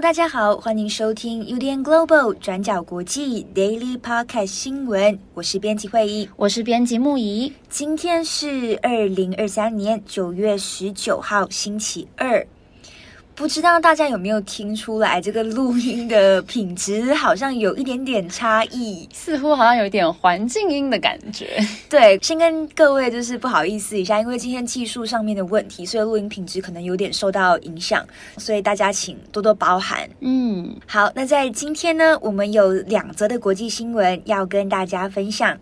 [0.00, 5.18] Hello，大家好，欢迎收听 UDN Global 转角国际 Daily Podcast 新闻。
[5.34, 7.52] 我是编辑会议，我是编辑木仪。
[7.68, 12.46] 今天是二零二三年九月十九号，星期二。
[13.40, 21.48] 不知道大家有没有听出来，这个录音的品质好像有一点点差异，似乎好像有一点环境音的感觉。
[21.88, 28.04] 对，先跟各位就是不好意思一下，因为今天技术上面的问题，所以录音品质可能有点受到影响，
[28.36, 30.06] 所以大家请多多包涵。
[30.20, 35.56] 嗯，好，那在今天呢，我们有两则的国际新闻要跟大家分享。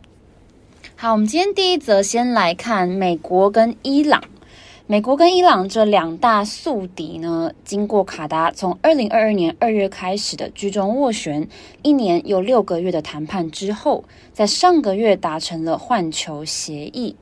[0.97, 4.21] 好，我们今天第一则先来看美国跟伊朗。
[4.91, 11.47] 美国跟伊朗这两大宿敌呢，经过卡达从二零二二年二月开始的居中斡旋，
[11.83, 17.17] 一年又六个月的谈判之后，在上个月达成了换囚协议。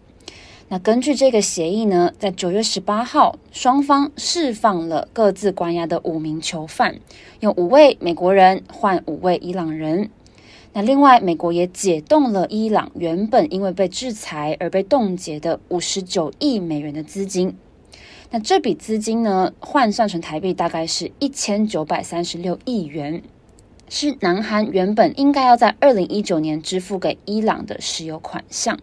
[0.69, 7.01] 那根据这个协议呢，在九月十八号，双方释放了各自关押的五名囚犯，
[7.41, 10.09] 用五位美国人换五位伊朗人。
[10.77, 17.57] 那另外，美国也解冻了伊朗原本因为被制裁而被冻结的五十九亿美元的资金。
[18.31, 23.23] 那这笔资金呢，换算成台币大概是一千九百三十六亿元，
[23.89, 28.79] 是南韩原本应该要在二零一九年支付给伊朗的石油款项。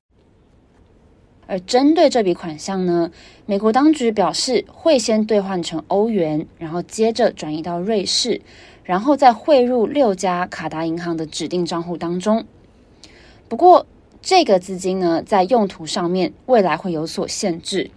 [1.45, 3.11] 而针对这笔款项呢，
[3.45, 8.41] 美国当局表示会先兑换成欧元，然后接着转移到瑞士。
[8.83, 12.45] 然后再汇入六家卡达银行的指定账户当中。
[13.47, 13.85] 不过，
[14.21, 17.91] 这个资金呢，在用途上面未来会有所限制。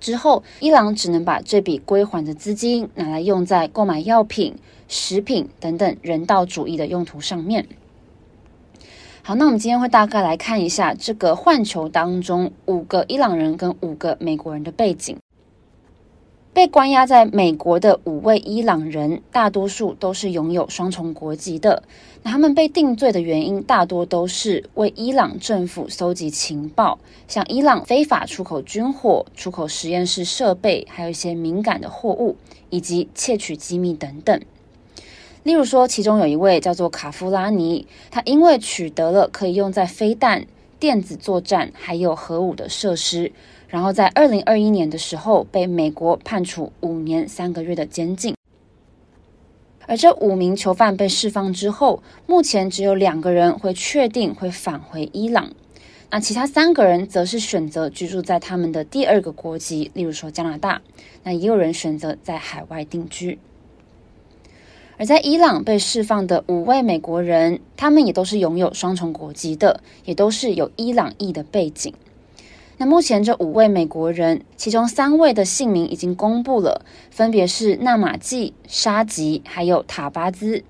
[0.00, 4.54] 之后，伊朗只能把这笔归还的资金拿来用在购买药品、
[4.86, 7.66] 食品等等人道主义的用途上面。
[9.22, 15.16] 好，那我们今天会大概来看一下这个换球当中五个伊朗人跟五个美国人的背景。
[16.58, 21.84] 被关押在美国的五位伊朗人，大多数都是拥有双重国籍的。
[22.24, 26.98] 那他们被定罪的原因，大多都是为伊朗政府搜集情报，
[27.28, 32.34] 像伊朗非法出口军火、出口实验室设备，还有一些敏感的货物，
[32.70, 34.40] 以及窃取机密等等。
[35.44, 40.44] 例如说，其中有一位叫做卡夫拉尼，他因为取得了可以用在飞弹、
[40.80, 43.30] 电子作战还有核武的设施。
[43.68, 48.34] 然后在二零二一年的时候，被美国判处五年三个月的监禁。
[49.86, 55.50] 而这五名囚犯被释放之后，目前只有两个人会确定会返回伊朗，
[56.10, 60.80] 那其他三个人则是选择居住在他们的第二个国籍，例如说加拿大。
[61.24, 63.38] 那也有人选择在海外定居。
[64.96, 71.92] 而在伊朗被释放的五位美国人，他们也都是拥有双重国籍的，也都是有伊朗裔的背景。
[72.80, 80.62] 那目前这五位美国人，其中三位的姓名已经公布了，分别是纳马季、沙吉还有塔巴兹。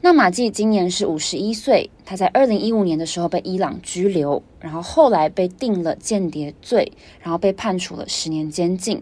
[0.00, 6.90] 纳马季今年是五十一岁，他在二零一五年的时候被伊朗拘留，然后后来被定了间谍罪，
[7.20, 9.00] 然后被判处了十年监禁。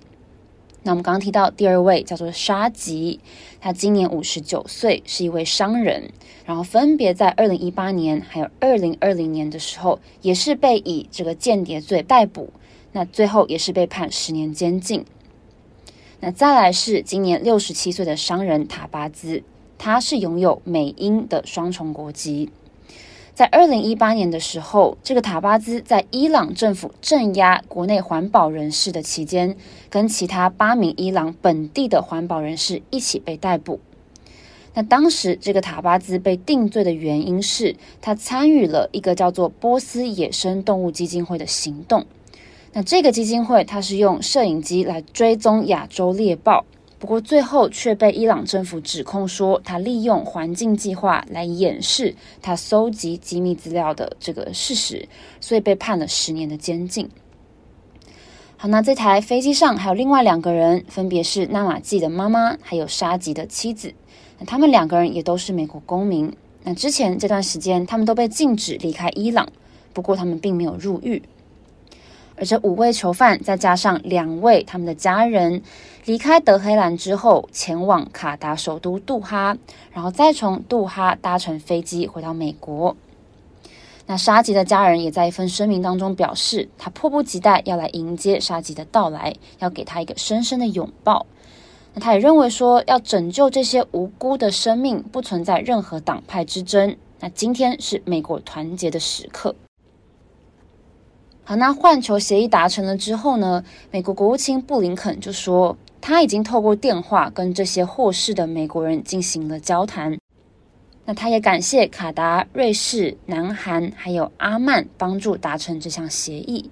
[0.83, 3.21] 那我们刚刚提到第二位叫做沙吉，
[3.61, 6.11] 他今年五十九岁，是一位商人，
[6.47, 12.51] 然后分别在二零一八年还有二零二零年的时候，也是被以这个间谍罪逮捕，
[12.93, 15.05] 那最后也是被判十年监禁。
[16.21, 19.43] 那再来是今年六十七岁的商人塔巴兹，
[19.77, 22.51] 他是拥有美英的双重国籍。
[23.41, 29.56] 在二零一八年的时候，这个塔巴兹在伊朗政府镇压国内环保人士的期间，
[29.89, 33.81] 跟其他八名伊朗本地的环保人士一起被逮捕。
[34.75, 42.05] 那当时这个塔巴兹被定罪的原因是他参与了一个叫做波斯野生动物基金会的行动。
[42.75, 46.66] 那这个基金会，它是用摄影机来追踪亚洲猎豹。
[47.01, 55.09] 不过最后却被伊朗政府指控说，他利用环境计划来掩饰他搜集机密资料的这个事实，
[55.41, 57.09] 所以被判了十年的监禁。
[58.59, 63.95] 好，那这台飞机上还有另外两个人，分别是纳瓦季的妈妈，还有沙吉的妻子。
[64.39, 66.31] 那他们两个人也都是美国公民。
[66.65, 69.49] 那之前这段时间，他们都被禁止离开伊朗，
[69.95, 71.23] 不过他们并没有入狱。
[72.37, 75.63] 而这五位囚犯，再加上两位他们的家人，
[76.07, 79.57] 离开德黑兰之后，前往卡达首都杜哈，
[79.93, 82.97] 然后再从杜哈搭乘飞机回到美国。
[84.07, 91.27] 那沙吉的家人也在一份声明当中表示，他迫不及待要来迎接沙吉的到来，要给他一个深深的拥抱。
[91.93, 96.97] 那他也认为说，要拯救这些无辜的生命，不存在任何党派之争。
[97.21, 99.55] 那今天是美国团结的时刻。
[101.45, 110.19] 好，那换囚协议达成了之后呢，美国国务卿布林肯就说，他已经透过电话跟这些获释的美国人进行了交谈。
[111.05, 116.71] 那他也感谢卡达、瑞士、南韩还有阿曼帮助达成这项协议。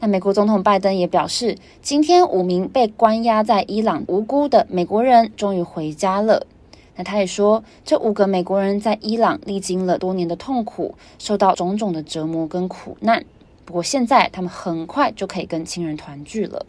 [0.00, 6.46] 那美国总统拜登也表示，今天五名被关押在伊朗无辜的美国人终于回家了。
[6.94, 13.24] 那他也说，这五个美国人在伊朗历经了多年的痛苦，受到种种的折磨跟苦难。
[13.64, 16.66] 不过现在他们很快就可以跟亲人团聚了。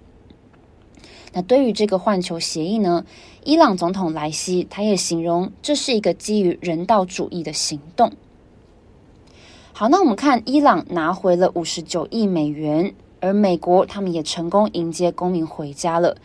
[1.33, 3.05] 那对于这个换球协议呢，
[3.43, 8.11] 伊朗总统莱西他也形容这是一个基于人道主义的行动。
[9.73, 12.93] 好，那我们看伊朗拿回了五十九亿美元。
[13.21, 16.15] 而美国他们也成功迎接公民回家了。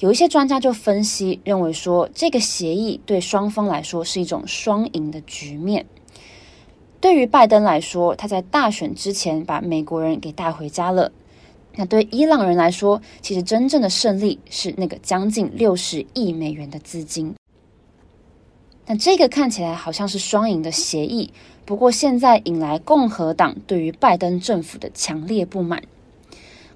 [0.00, 5.86] 有一些专家就分析认为说，这个协议对双方来说是一种双赢的局面。
[7.00, 11.12] 对于拜登来说，他在大选之前把美国人给带回家了。
[11.76, 17.34] 那对伊朗人来说，其实真正的胜利是那个将近六十亿美元的资金。
[18.86, 21.32] 那这个看起来好像是双赢的协议，
[21.64, 25.80] 不过现在引来共和党对于拜登政府的强烈不满。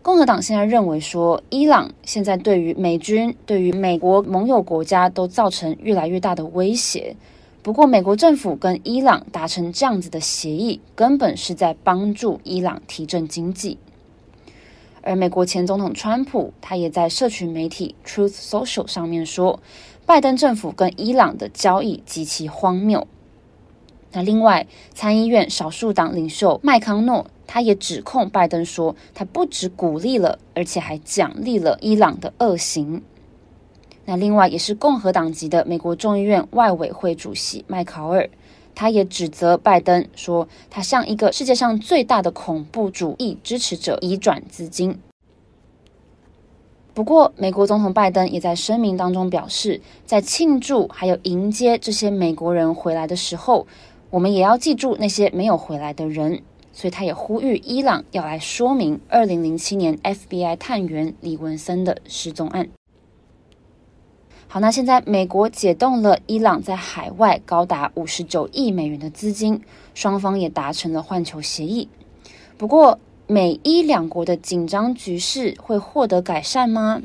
[0.01, 7.17] 共和党现在认为说，伊朗现在对于美军、对于美国盟友国家都造成越来越大的威胁。
[7.63, 13.79] 不过，美国政府跟伊朗达成这样子的协议，根本是在帮助伊朗提振经济。
[15.05, 19.61] 而美国前总统川普，他也在社群媒体 Truth Social 上面说，
[20.07, 23.07] 拜登政府跟伊朗的交易极其荒谬。
[24.13, 27.27] 那另外，参议院少数党领袖麦康诺。
[27.47, 33.03] 他也指控拜登说，他不止鼓励了，而且还奖励了伊朗的恶行。
[34.07, 38.31] 那另外也是共和党籍的美国众议院外委会主席麦考尔，
[38.75, 44.99] 他也指责拜登说，他向一个世界上最大的恐怖主义支持者移转资金。
[46.93, 53.67] 不过，美国总统拜登也在声明当中表示，在庆祝还有迎接这些美国人回来的时候，
[54.11, 56.43] 我们也要记住那些没有回来的人。
[56.77, 62.69] 所以他也呼吁伊朗要来说明二零零七年 FBI 探员李文森的失踪案。
[64.55, 69.61] 好，那现在美国解冻了伊朗在海外高达五十九亿美元的资金，
[69.95, 71.89] 双方也达成了换球协议。
[72.57, 72.97] 不过，
[73.27, 77.03] 美伊两国的紧张局势会获得改善吗？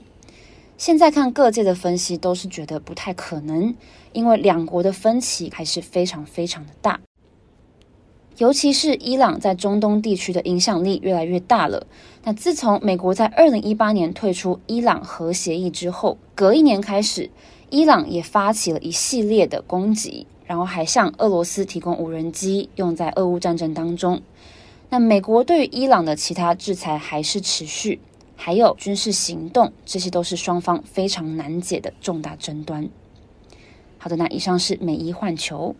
[0.77, 3.73] 现在看各界的分析都是觉得不太可能，
[4.13, 6.99] 因为两国的分歧还是非常非常的大。
[8.37, 11.87] 尤其是伊朗在中东地区的影响力越来越大了。
[12.23, 17.29] 那自从美国在二零一八年退出伊朗核协议之后，隔一年开始，
[17.69, 24.21] 伊朗也发起了一系列的攻击，然后还向俄罗斯提供无人机，用在俄乌战争当中。
[24.89, 28.01] 那美国对于伊朗的其他制裁还是持续，
[28.35, 32.89] 还有军事行动，这些都是双方非常难解的重大争端。
[33.97, 35.75] 好的，那以上是美伊换球。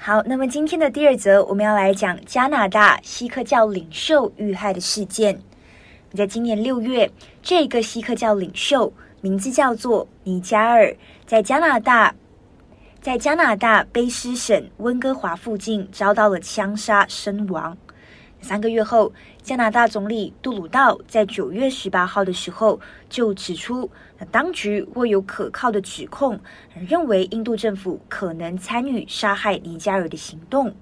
[0.00, 5.42] 好，那么今天的第二则，我们要来讲加拿大锡克教领袖遇害的事件。
[6.14, 7.10] 在今年六月，
[7.42, 8.90] 这个锡克教领袖
[9.20, 10.94] 名字叫做尼加尔，
[11.26, 12.14] 在加拿大，
[13.02, 17.76] 在加拿大卑诗省温哥华附近遭到了枪杀身亡。
[18.40, 23.90] 三个月后，加拿大总理杜鲁道在九月十八号的时候就指出，
[24.30, 26.38] 当局握有可靠的指控，
[26.88, 30.74] 认为印度政府可能参与杀害尼加尔的行动。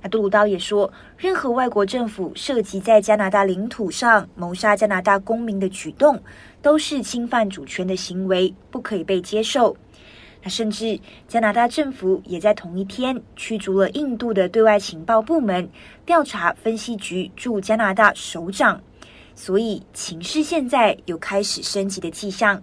[0.00, 6.22] 那杜鲁道也说，任何外国政府涉及在加拿大领土上谋杀加拿大公民的举动，
[6.62, 9.76] 都是侵犯主权的行为，不可以被接受。
[10.42, 15.68] 那甚至加拿大政府也在同一天驱逐了印度的对外情报部门
[16.06, 18.80] 调查分析局驻加拿大首长，
[19.34, 22.62] 所以情势现在有开始升级的迹象。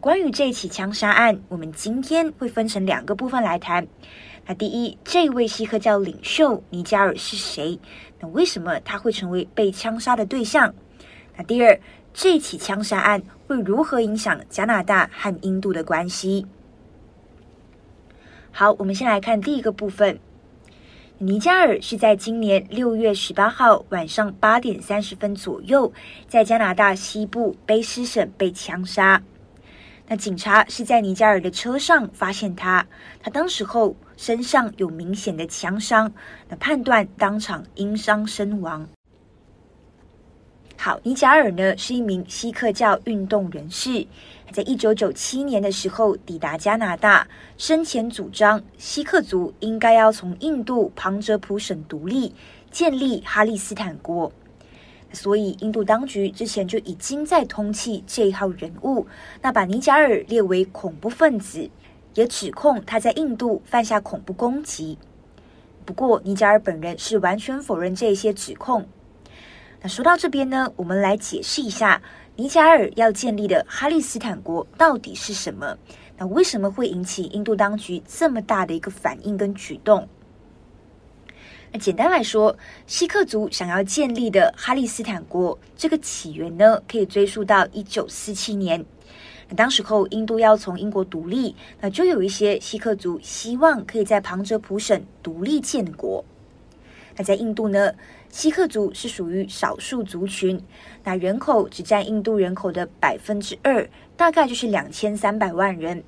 [0.00, 3.86] 关于这起枪杀案，我们今天会分成两个部分来谈。
[4.46, 7.78] 那第一，这位锡克教领袖尼加尔是谁？
[8.20, 10.74] 那为什么他会成为被枪杀的对象？
[11.36, 11.80] 那第二，
[12.12, 16.44] 这起枪杀案会如何影响加拿大和印度的关系？
[18.52, 20.20] 好，我们先来看第一个部分。
[21.16, 25.90] 尼加尔是在今年六月十八号晚上八点三十分左右，
[26.28, 29.22] 在加拿大西部卑诗省被枪杀。
[30.08, 32.86] 那警察是在尼加尔的车上发现他，
[33.22, 36.12] 他当时候身上有明显的枪伤，
[36.50, 38.86] 那判断当场因伤身亡。
[40.80, 44.06] 好，尼加尔呢是一名锡克教运动人士，
[44.52, 52.32] 在一九九七年的时候抵达加拿大，生前主张锡克族应该要从印度旁遮普省独立，
[52.70, 54.30] 建立哈利斯坦国。
[55.12, 59.04] 所以印度当局之前就已经在通缉这一号人物，
[59.42, 61.68] 那把尼贾尔列为恐怖分子，
[62.14, 64.96] 也指控他在印度犯下恐怖攻击。
[65.84, 68.86] 不过，尼贾尔本人是完全否认这些指控。
[69.80, 72.02] 那说到这边呢，我们来解释一下
[72.36, 75.76] 尼加尔要建立的哈利斯坦国到底是什么？
[76.16, 80.08] 那为什么会引起印度当局这么大的一个反应跟举动？
[81.70, 82.56] 那简单来说，
[82.86, 88.84] 锡克族想要建立的哈利斯坦国这个起源呢，可以追溯到一九四七年。
[89.48, 96.24] 那当时候印度要从英国独立，那就有一些锡克族希望可以在旁遮普省独立建国。
[97.16, 97.92] 那在印度呢，
[98.30, 100.62] 锡克族是属于少数族群，
[101.02, 106.02] 那人口只占印度人口的百分之二，大概就是两千三百万人。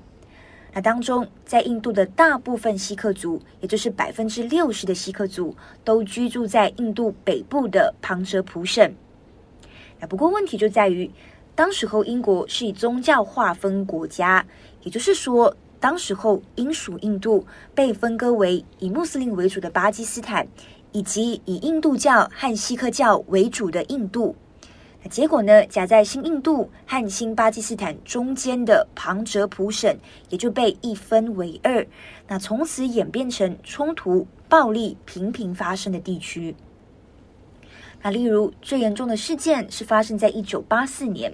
[0.73, 8.93] 那当中，在印度的大部分锡克族，也就是百分之六十的锡克族，都居住在印度北部的旁遮普省。
[9.99, 11.11] 那不过问题就在于，
[11.55, 14.45] 当时候英国是以宗教划分国家，
[14.83, 20.47] 也就是说，当时候英属印度被分割为以穆斯林为主的巴基斯坦，
[20.91, 24.35] 以及以印度教和锡克教为主的印度。
[25.09, 29.97] 结果呢，夹在新印度和新巴基斯坦中间的旁遮普省
[30.29, 31.87] 也就被一分为二，
[32.27, 36.55] 那从此演变成冲突、暴力频频发生的地区。
[38.03, 41.33] 那例如最严重的事件是发生在一九八四年，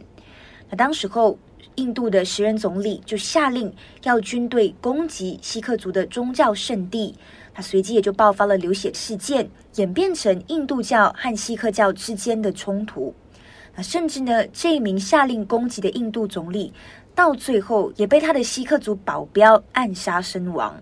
[0.69, 1.37] 那当时候
[1.75, 3.73] 印度的时任总理就下令
[4.03, 7.15] 要军队攻击锡克族的宗教圣地，
[7.57, 13.11] 他随即也就爆发了流血事件，演变成印度教和锡克教之间的冲突。
[13.81, 16.71] 甚至呢，这一名下令攻击的印度总理，
[17.15, 20.79] 到最后也被他的锡克族保镖暗杀身亡。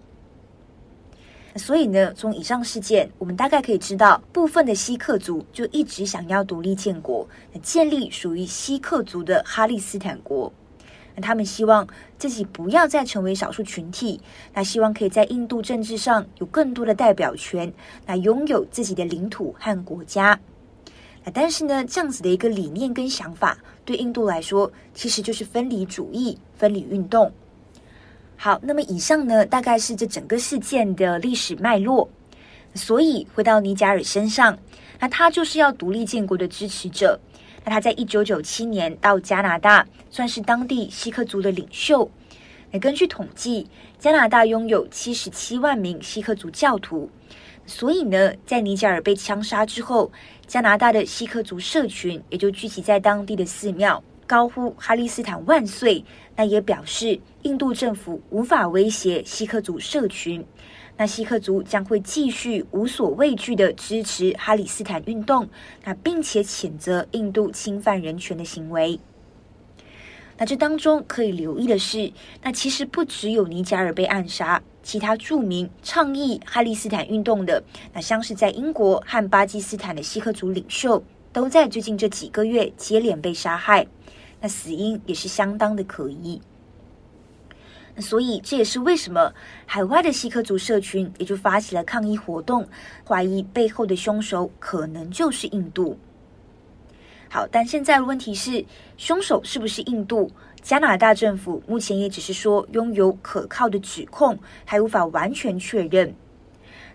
[1.56, 7.26] 所以呢，从以上事件，我们大概可以知道，部分的锡克族就一直想要独立建国，
[7.62, 10.52] 建立属于锡克族的哈利斯坦国。
[11.16, 14.20] 那他们希望自己不要再成为少数群体，
[14.54, 17.74] 那希望可以在印度政治上有更多的代表权，
[18.06, 20.40] 那拥有自己的领土和国家。
[21.34, 27.32] 但是呢，这样子的一个理念跟想法，对印度来说，其实就是分离主义、分离运动。
[28.38, 32.08] 好，那么以上呢，大概是这整个事件的历史脉络。
[32.76, 34.56] 所以回到尼贾尔身上，
[35.00, 37.20] 那他就是要独立建国的支持者。
[37.66, 42.10] 那他在一九九七年到加拿大，算是当地锡克族的领袖。
[42.72, 43.68] 那根据统计，
[43.98, 47.10] 加拿大拥有七十七万名锡克族教徒。
[47.66, 50.12] 所以呢，在尼贾尔被枪杀之后，
[50.46, 56.06] 加拿大的锡克族社群也就聚集在当地的寺庙，高呼“哈利斯坦万岁”。
[56.38, 60.46] 那也表示印度政府无法威胁锡克族社群，
[60.98, 65.50] 那锡克族将会继续无所畏惧地支持哈里斯坦运动，
[65.84, 69.00] 那并且谴责印度侵犯人权的行为。
[70.38, 72.12] 那这当中可以留意的是，
[72.42, 74.62] 那其实不只有尼贾尔被暗杀。
[74.84, 83.88] 其他著名倡议哈利斯坦运动的，那像是在英国和巴基斯坦的锡克族领袖，都在最近这几个月接连被杀害，
[84.40, 86.40] 那死因也是相当的可疑。
[88.00, 89.34] 所以这也是为什么
[89.66, 92.68] 海外的锡克族社群也就发起了抗议活动，
[93.08, 95.98] 怀疑背后的凶手可能就是印度。
[97.30, 98.64] 好，但现在的问题是，
[98.98, 100.32] 凶手是不是印度？
[100.62, 106.14] 加拿大政府目前也只是说拥有可靠的指控，还无法完全确认。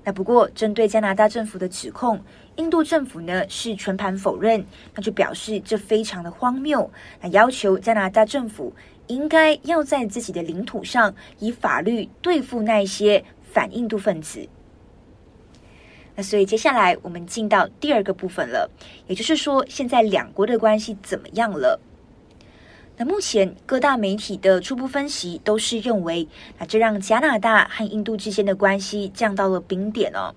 [0.02, 2.19] 那不过，针对加拿大政府的指控，
[2.57, 4.64] 印度政府呢是全盘否认，
[4.95, 6.90] 那就表示这非常的荒谬。
[7.21, 8.75] 那要求加拿大政府
[9.11, 14.49] 应该要在自己的领土上以法律对付那些反印度分子。
[16.14, 18.71] 那所以接下来我们进到第二个部分了，
[19.09, 21.81] 也就是说，现在两国的关系怎么样了？
[22.97, 30.35] 那目前各大媒体的初步分析都是认为，那这让加拿大和印度之间的关系降到了冰点哦。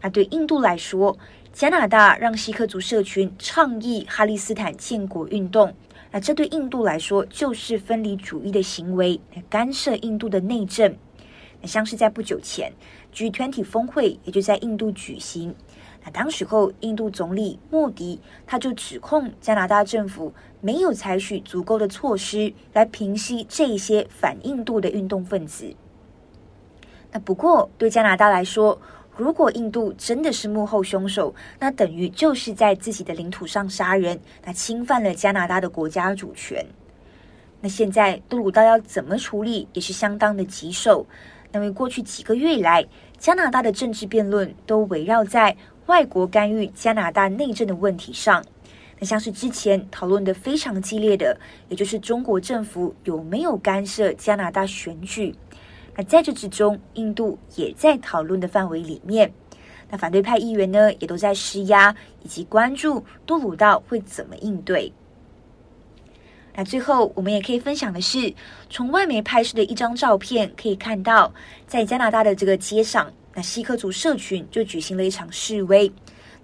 [0.00, 1.18] 那对印度来说，
[1.52, 5.74] 加拿大让锡克族社群倡议哈利斯坦建国运动，
[6.16, 9.20] 那这对印度来说就是分离主义的行为，
[9.50, 10.96] 干涉印度的内政。
[11.60, 12.72] 那像是在不久前
[13.14, 15.54] ，G20 峰会也就在印度举行。
[16.02, 20.32] 那当时候，印度总理莫迪他就指控加拿大政府
[20.62, 25.76] 没有采取足够的措施来平息这些反印度的运动分子。
[27.12, 28.80] 那不过，对加拿大来说，
[29.16, 36.64] 如果印度真的是幕后凶手，那等于就是在自己的领土上杀人，那侵犯了加拿大的国家主权。
[37.62, 41.06] 那现在杜鲁道要怎么处理，也是相当的棘手。
[41.54, 42.84] 因为过去几个月以来，
[43.16, 45.56] 加拿大的政治辩论都围绕在
[45.86, 48.44] 外国干预加拿大内政的问题上，
[48.98, 51.38] 那像是之前讨论的非常激烈的，
[51.70, 55.34] 也就是中国政府有没有干涉加拿大选举？
[55.96, 59.32] 那在这之中，印度也在讨论的范围里面。
[59.88, 64.92] 那反对派议员呢，也都在施压以及关注杜鲁道会怎么应对。
[66.54, 68.34] 那最后，我们也可以分享的是，
[68.68, 71.32] 从外媒拍摄的一张照片可以看到，
[71.66, 75.92] 在加拿大的这个街上，那锡克族社群就举行了一场示威。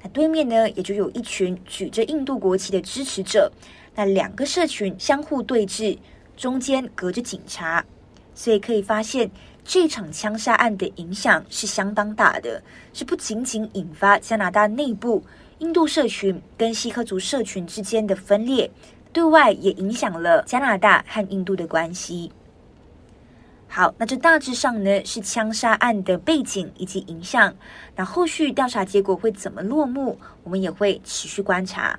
[0.03, 3.51] 那对面呢，也就有一群举着印度国旗的支持者。
[3.95, 5.99] 那两个社群相互对峙，
[6.37, 7.85] 中间隔着警察，
[8.43, 9.31] 所以可以发现，
[9.65, 12.61] 这场枪杀案的影响是相当大的，
[12.93, 15.23] 是不仅仅引发加拿大内部
[15.59, 18.69] 印度社群跟锡克族社群之间的分裂。
[19.13, 22.33] 对外也影响了加拿大和印度的关系。
[23.69, 27.55] 好，那这大致上呢是枪杀案的背景以及影响。
[27.95, 31.97] 那后续调查结果会怎么落幕，我们也会持续观察。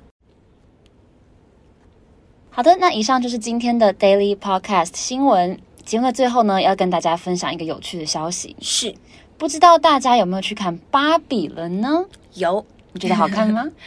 [2.50, 5.58] 好的，那以上就是今天的 Daily Podcast 新闻。
[5.86, 8.96] 节目的最后呢，要跟大家分享一个有趣的消息，是
[9.38, 12.06] 不知道大家有没有去看芭比了呢？
[12.36, 13.70] 有，你觉得好看吗？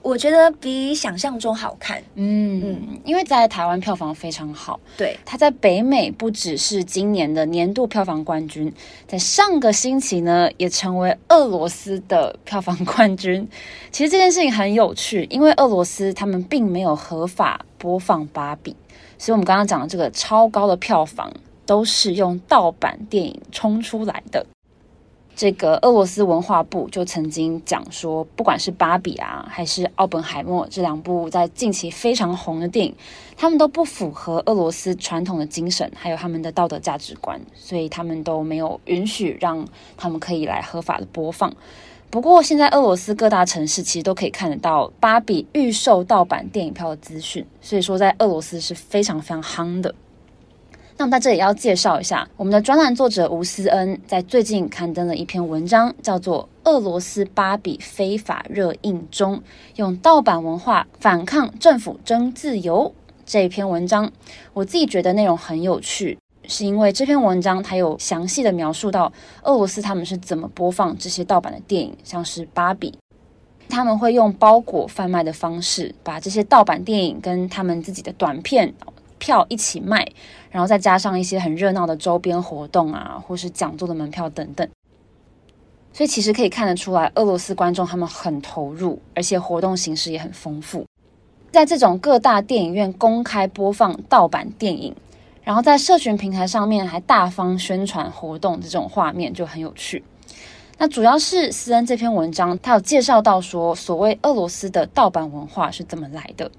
[0.00, 8.72] 我觉得比想象中好看，嗯嗯，因为在台湾票房非常好，对，它在北美不只是今年的年度票房冠军，
[9.06, 13.48] 在上个星期呢也成为俄罗斯的票房冠军。
[13.92, 18.74] 其实这件事情很有趣，因为俄罗斯他们并没有合法播放芭比，
[19.22, 21.32] 所以我们刚刚讲的这个超高的票房
[21.64, 24.44] 都是用盗版电影冲出来的。
[25.36, 32.92] 这个俄罗斯文化部就曾经讲说，不管是芭比啊，还是奥本海默这两部在近期非常红的电影，
[33.36, 39.64] 他们都不符合俄罗斯传统的精神，还有他们的道德价值观，所以他们都没有允许让
[39.96, 41.54] 他们可以来合法的播放。
[42.12, 49.94] 不过，现在俄罗斯各大城市其实都可以看得到芭比预售盗版电影票的资讯，所以说在俄罗斯是非常非常夯的。
[50.98, 59.42] 那么在这里要介绍一下，我们的专栏作者吴思恩在最近刊登了一篇文章，叫做《俄罗斯芭比非法热映中，
[59.76, 62.94] 用盗版文化反抗政府争自由》
[63.24, 64.12] 这篇文章，
[64.52, 72.92] 我自己觉得内容很有趣，是因为这篇文章它有详细的描述到俄罗斯他们是怎么播放这些盗版的电影，像是芭比，
[73.68, 78.74] 他们会用包裹贩卖的方式，把这些盗版电影跟他们自己的短片。
[79.18, 80.04] 票一起卖，
[80.50, 84.68] 然后再加上一些很热闹的周边活动啊，或是讲座的门票等等。
[85.92, 90.84] 所以其实可以看得出来，俄罗斯观众他们很投入，而且活动形式也很丰富。
[91.52, 94.92] 在这种各大电影院公开播放盗版电影，
[95.42, 100.04] 然后在社群平台上面还大方宣传活动，这种画面就很有趣。
[100.78, 106.50] 那主要是思恩这篇文章，他有介绍到说，所谓俄罗斯的盗版文化是怎么来的。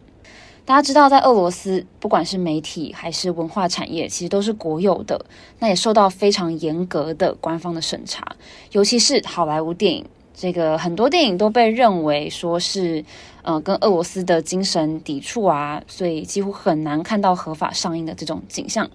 [0.65, 5.26] 大家知道，在俄罗斯，不管是媒体还是文化产业，其实都是国有的，
[5.60, 8.24] 那也受到非常严格的官方的审查。
[8.72, 13.06] 尤其是好莱坞电影，这个很多电影都被认为说是，
[13.43, 18.89] 呃，跟俄罗斯的精神抵触啊，所以几乎很难看到合法上映的这种景象。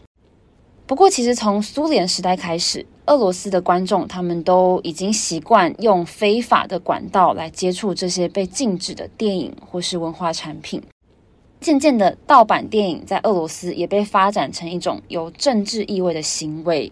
[0.87, 10.83] 不过，其实从苏联时代开始，俄罗斯的观众他们都已经习惯用非法的管道来接触这些被禁止的电影或是文化产品。
[11.61, 16.91] 渐渐的，盗版电影在俄罗斯也被发展成一种有政治意味的行为。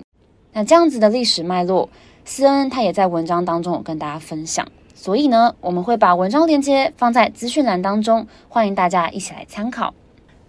[0.52, 1.88] 那这样子的历史脉络，
[2.26, 4.68] 思恩他也在文章当中有跟大家分享。
[4.94, 9.94] 所以呢，我们会把文章链接放在资讯栏当中，欢迎大家一起来参考。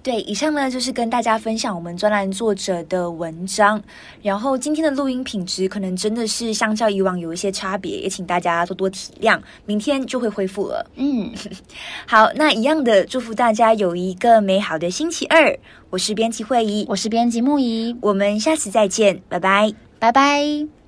[0.02, 3.84] 对，以上呢就是跟大家分享我们专栏作者的文章。
[4.22, 9.38] 然后今天的录音品质可能真的是相较以往有一些差别，也请大家多多体谅。
[9.66, 10.90] 明天就会恢复了。
[10.96, 11.30] 嗯，
[12.08, 15.60] 好，那一样的祝福大家有一个美好的星期二。
[15.90, 20.87] 我是编辑慧仪，我是编辑木仪，我们下次再见，拜拜，拜拜。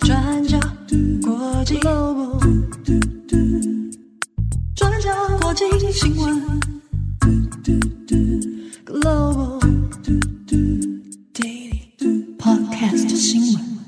[0.00, 0.58] 转角
[1.22, 2.40] 国际 Global，
[4.74, 6.60] 转角国际新闻
[8.86, 9.58] Global，Daily
[12.38, 13.79] Podcast 新闻。